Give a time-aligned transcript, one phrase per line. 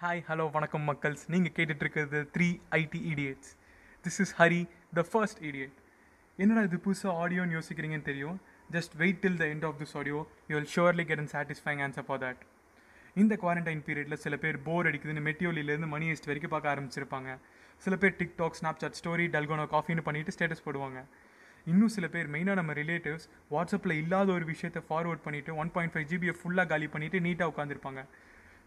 [0.00, 1.22] Hi hello வணக்கம் மக்கள்ஸ்.
[1.32, 3.52] நீங்கள் கேட்டுட்ருக்கிறது three IT idiots
[4.04, 4.58] this is Hari
[4.96, 5.76] the first idiot
[6.38, 8.36] என்னடா இது புதுசாக ஆடியோன்னு யோசிக்கிறீங்கன்னு தெரியும்?
[8.74, 12.06] Just wait till the end of this audio you will surely get an satisfying answer
[12.08, 12.42] for that
[13.22, 17.30] இந்த குவாரண்டைன் பீரியடில் சில பேர் போர் அடிக்குதுன்னு மெட்டியோலிலேருந்து மணி ஹெஸ்ட் வரைக்கும் பார்க்க ஆரம்பிச்சிருப்பாங்க.
[17.82, 21.00] சில பேர் டிக்டாக் ஸ்னாப்சாட் ஸ்டோரி டல்கோனோ காஃபின்னு பண்ணிட்டு ஸ்டேட்டஸ் போடுவாங்க.
[21.66, 26.08] இன்னும் சில பேர் மெயினாக நம்ம ரிலேட்டிவ்ஸ் வாட்ஸ்அப்பில் இல்லாத ஒரு விஷயத்தை ஃபார்வர்ட் பண்ணிவிட்டு ஒன் பாயிண்ட் ஃபைவ்
[26.12, 28.02] ஜிபியை ஃபுல்லாக காலி பண்ணிவிட்டு நீட்டாக உட்காந்துருப்பாங்க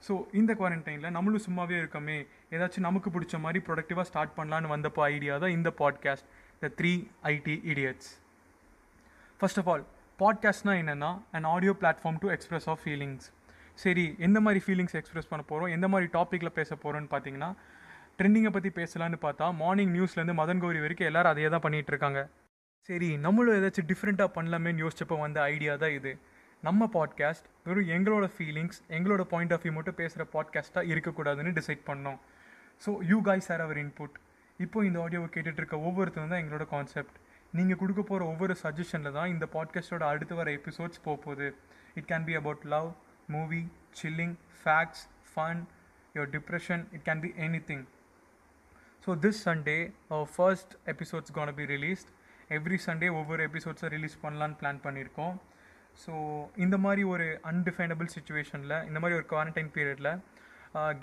[0.08, 2.18] ஸோ இந்த குவாரண்டைனில் நம்மளும் சும்மாவே இருக்கமே.
[2.52, 6.28] ஏதாச்சும் நமக்கு பிடிச்ச மாதிரி ப்ரொடக்டிவாக ஸ்டார்ட் பண்ணலான்னு வந்தப்போ ஐடியா தான் இந்த podcast
[6.60, 6.92] the three
[7.24, 8.10] IT idiots
[9.40, 9.84] first of all
[10.20, 13.28] பாட்காஸ்ட்னா என்னென்னா and audio platform to express of feelings
[13.74, 17.50] சரி எந்த மாதிரி ஃபீலிங்ஸ் எக்ஸ்பிரஸ் பண்ண போகிறோம் எந்த மாதிரி டாப்பிக்கில் பேச போகிறோன்னு பார்த்தீங்கன்னா
[18.20, 22.22] ட்ரெண்டிங்கை பற்றி பேசலான்னு பார்த்தா மார்னிங் நியூஸ்லேருந்து மதன் கௌரி வரைக்கும் எல்லாரும் அதையே தான் பண்ணிகிட்டு இருக்காங்க.
[22.90, 26.12] சரி நம்மளும் ஏதாச்சும் டிஃப்ரெண்ட்டாக பண்ணலாமேன்னு யோசிச்சப்போ வந்த ஐடியா தான் இது.
[26.64, 32.20] நம்ம பாட்காஸ்ட் வெறும் எங்களோட ஃபீலிங்ஸ் எங்களோட பாயிண்ட் ஆஃப் வியூ மட்டும் பேசுகிற பாட்காஸ்ட்டாக இருக்கக்கூடாதுன்னு டிசைட் பண்ணோம்.
[32.82, 34.16] So you guys are our input
[34.60, 37.18] இப்போ இந்த ஆடியோவை கேட்டுட்டு இருக்க ஒவ்வொருத்தரும் தான் எங்களோட கான்செப்ட்
[37.54, 41.48] நீங்கள் கொடுக்க போகிற ஒவ்வொரு சஜஷனில் தான் இந்த பாட்காஸ்ட்டோட அடுத்து வர எபிசோட்ஸ் போக போகுது
[41.96, 42.90] it can be about love
[43.28, 43.62] movie
[44.02, 45.62] chilling facts fun
[46.16, 47.32] your depression it can be
[47.70, 47.86] anything
[49.08, 52.12] so this Sunday our first episodes can be released
[52.58, 55.38] every Sunday ஒவ்வொரு எபிசோட்ஸை ரிலீஸ் பண்ணலான்னு பிளான் பண்ணியிருக்கோம்.
[55.96, 56.14] ஸோ
[56.56, 60.12] இந்த மாதிரி ஒரு அன்டிஃபைனபிள் சுச்சுவேஷனில் இந்த மாதிரி ஒரு குவாரண்டைன் பீரியடில்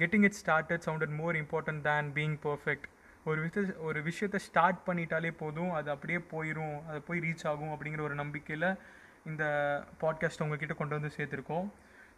[0.01, 2.87] getting it started sounded more important than being perfect
[3.25, 8.03] ஒரு விஷய ஒரு விஷயத்தை ஸ்டார்ட் பண்ணிட்டாலே போதும் அது அப்படியே போயிடும் அது போய் ரீச் ஆகும் அப்படிங்கிற
[8.09, 8.69] ஒரு நம்பிக்கையில்
[9.31, 9.45] இந்த
[10.03, 11.67] பாட்காஸ்ட் உங்ககிட்ட கொண்டு வந்து சேர்த்துருக்கோம்.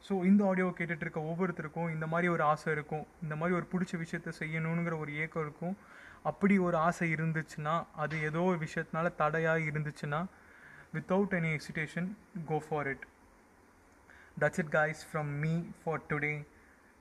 [0.07, 3.07] ஸோ இந்த ஆடியோவை கேட்டுட்டு இருக்க ஒவ்வொருத்தருக்கும் இந்த மாதிரி ஒரு ஆசை இருக்கும்.
[3.23, 5.75] இந்த மாதிரி ஒரு பிடிச்ச விஷயத்த செய்யணுங்கிற ஒரு ஏக்கம் இருக்கும்.
[6.23, 10.21] அப்படி ஒரு ஆசை இருந்துச்சுன்னா அது ஏதோ ஒரு விஷயத்தினால தடையாக இருந்துச்சுன்னா
[10.95, 12.09] without any hesitation
[12.51, 13.05] go for it
[14.43, 16.35] that's it guys from me for today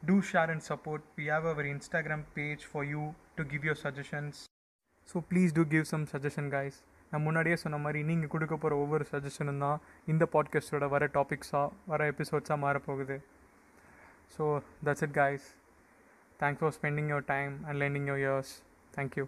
[0.03, 3.03] to share and support we have our Instagram page for you
[3.39, 4.39] to give your suggestions
[5.09, 6.75] so please do give some suggestion guys.
[7.11, 9.77] நான் முன்னாடியே சொன்ன மாதிரி நீங்கள் கொடுக்க போகிற ஒவ்வொரு சஜஷனும் தான்
[10.13, 13.17] இந்த பாட்காஸ்ட்டோட வர டாபிக்ஸாக வர எபிசோட்ஸாக மாறப்போகுது.
[14.35, 14.43] So
[14.87, 15.43] that's it guys.
[16.39, 18.49] Thanks for spending your time and lending your ears.
[18.97, 19.25] Thank you.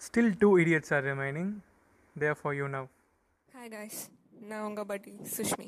[0.00, 1.50] Still two idiots are remaining.
[2.16, 2.82] There for you now.
[3.54, 3.96] Hi guys,
[4.50, 5.66] நான் உங்கள் buddy Sushmi.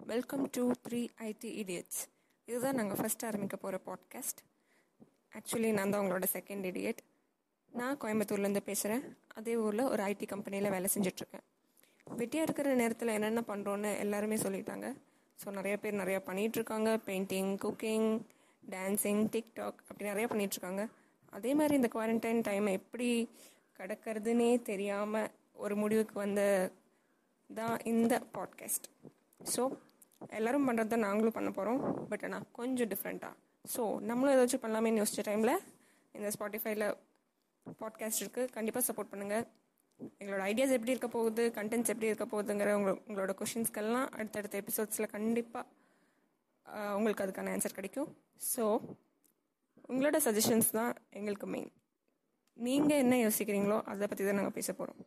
[0.00, 2.00] Welcome to three IT idiots
[2.48, 4.40] இதுதான் நாங்கள் first ஆரம்பிக்க போகிற podcast
[5.32, 7.00] actually நான் தான் உங்களோட second idiot
[7.72, 11.44] நான் கோயம்புத்தூர்லேருந்து பேசுகிறேன் அதே ஊரில் ஒரு ஐடி கம்பெனியில் வேலை செஞ்சிட்ருக்கேன்.
[12.06, 14.86] வெட்டியாக இருக்கிற நேரத்தில் என்னென்ன பண்ணுறோன்னு எல்லாருமே சொல்லிட்டாங்க.
[15.38, 18.08] ஸோ நிறைய பேர் நிறையா பண்ணிகிட்ருக்காங்க பெயிண்டிங் குக்கிங்
[18.70, 20.84] டான்ஸிங் டிக்டாக் அப்படி நிறையா பண்ணிகிட்ருக்காங்க
[21.38, 23.10] அதே மாதிரி இந்த குவாரண்டைன் டைமை எப்படி
[23.78, 26.42] கடக்கிறதுனே தெரியாமல் ஒரு முடிவுக்கு வந்த
[27.50, 28.86] தான் இந்த பாட்காஸ்ட்
[29.54, 29.62] ஸோ
[30.28, 33.34] எல்லோரும் பண்ணுறது தான் நாங்களும் பண்ண போகிறோம் பட் ஆனால் கொஞ்சம் டிஃப்ரெண்ட்டாக
[33.76, 35.54] ஸோ நம்மளும் ஏதாச்சும் பண்ணலாமேன்னு யோசிச்ச டைமில்
[36.14, 36.86] இந்த ஸ்பாட்டிஃபைல
[37.80, 39.44] பாட்காஸ்ட் இருக்குது கண்டிப்பாக சப்போர்ட் பண்ணுங்கள்
[40.20, 45.66] எங்களோட ஐடியாஸ் எப்படி இருக்க போகுது கண்டென்ட்ஸ் எப்படி இருக்க போகுதுங்கிற உங்களோ உங்களோட கொஷின்ஸ்க்கெல்லாம் அடுத்தடுத்த எபிசோட்ஸில் கண்டிப்பாக
[46.96, 48.10] உங்களுக்கு அதுக்கான ஆன்சர் கிடைக்கும்.
[48.56, 48.64] ஸோ
[49.88, 51.70] உங்களோட சஜஷன்ஸ் தான் எங்களுக்கு மெயின்
[52.56, 55.00] நீங்கள் என்ன யோசிக்கிறீங்களோ அதை பற்றி தான் நாங்கள் பேச போகிறோம்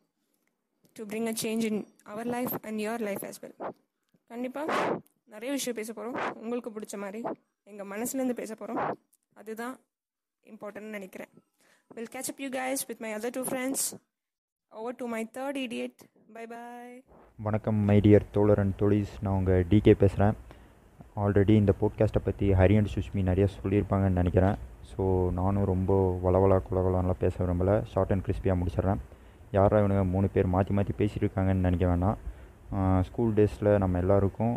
[0.95, 1.79] to bring a change in
[2.11, 3.55] our life and your life as well
[4.31, 4.75] கண்டிப்பாக
[5.33, 7.21] நிறைய விஷயம் பேச போகிறோம் உங்களுக்கு பிடிச்ச மாதிரி
[7.69, 8.81] எங்கள் மனசுலேருந்து பேச போகிறோம்
[9.39, 9.75] அதுதான்
[10.51, 11.31] இம்பார்ட்டன்ட்னு நினைக்கிறேன்.
[11.95, 13.85] Will catch up you guys with my other two friends
[14.71, 16.03] over to my third idiot
[16.35, 16.93] bye bye
[17.39, 19.15] வணக்கம் மை டியர் தோழர் அண்ட் தோழிஸ்.
[19.23, 20.37] நான் உங்கள் டிகே பேசுகிறேன்
[21.23, 24.55] ஆல்ரெடி இந்த போட்காஸ்ட்டை பற்றி ஹரி அண்ட் சுஷ்மி நிறையா சொல்லியிருப்பாங்கன்னு நினைக்கிறேன்.
[24.91, 25.03] ஸோ
[25.39, 27.75] நானும் ரொம்ப வளவலா குலகுலான்லாம் பேச விரும்பலை.
[27.93, 29.01] ஷார்ட் அண்ட் கிறிஸ்பியாக முடிச்சிடுறேன்.
[29.57, 32.17] யாரா இவனுங்க மூணு பேர் மாற்றி மாற்றி பேசியிருக்காங்கன்னு நினைக்க வேணாம்.
[33.07, 34.53] ஸ்கூல் டேஸில் நம்ம எல்லாருக்கும்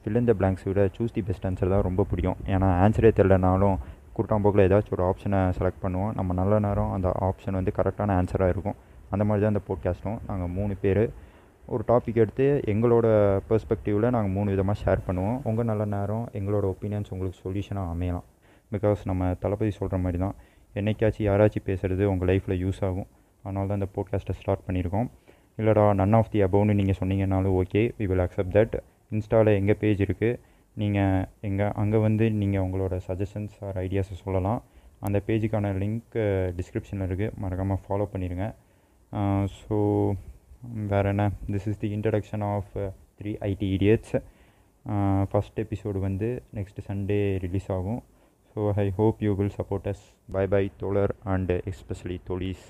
[0.00, 2.38] ஃபில் இந்த பிளாங்க்ஸ் விட சூஸ் தி பெஸ்ட் ஆன்சர் தான் ரொம்ப பிடிக்கும்.
[2.54, 3.78] ஏன்னா ஆன்சரே தெரிலனாலும்
[4.16, 6.12] குட்டாம்போக்கில் ஏதாச்சும் ஒரு ஆப்ஷனை செலக்ட் பண்ணுவோம்.
[6.18, 8.76] நம்ம நல்ல நேரம் அந்த ஆப்ஷன் வந்து கரெக்டான ஆன்சராக இருக்கும்.
[9.14, 11.02] அந்த மாதிரி தான் இந்த போட்காஸ்ட்டும் நாங்கள் மூணு பேர்
[11.74, 13.06] ஒரு டாபிக் எடுத்து எங்களோட
[13.48, 15.38] பெர்ஸ்பெக்டிவில் நாங்கள் மூணு விதமாக ஷேர் பண்ணுவோம்.
[15.50, 18.26] உங்கள் நல்ல நேரம் எங்களோட ஒப்பீனியன்ஸ் உங்களுக்கு சொல்யூஷனாக அமையலாம்.
[18.74, 20.36] பிகாஸ் நம்ம தளபதி சொல்கிற மாதிரி தான்
[20.78, 23.08] என்னைக்காச்சும் யாராச்சும் பேசுகிறது உங்கள் லைஃப்பில் யூஸ் ஆகும்.
[23.44, 25.08] அதனால தான் இந்த போட்காஸ்ட்டை ஸ்டார்ட் பண்ணியிருக்கோம்.
[25.60, 28.74] இல்லைடா நன் ஆஃப் தி அபவுன்னு நீங்கள் சொன்னீங்கனாலும் okay we will accept that
[29.14, 30.38] இன்ஸ்டாவில் எங்கள் பேஜ் இருக்குது
[30.80, 34.60] நீங்கள் எங்கள் அங்கே வந்து நீங்கள் உங்களோட சஜஷன்ஸ் ஆர் ஐடியாஸை சொல்லலாம்.
[35.06, 36.14] அந்த பேஜுக்கான லிங்க்
[36.58, 38.46] டிஸ்கிரிப்ஷனில் இருக்குது மறக்காமல் ஃபாலோ பண்ணிடுங்க
[39.58, 39.76] ஸோ
[40.92, 41.24] வேறு என்ன?
[41.54, 42.72] This is the introduction of
[43.18, 44.14] three IT idiots
[45.30, 48.00] first episode வந்து நெக்ஸ்ட் சண்டே ரிலீஸ் ஆகும்.
[48.52, 50.04] So I hope you will support us
[50.36, 52.66] bye bye தோழர் அண்ட் எஸ்பெஷலி தோழீஸ்.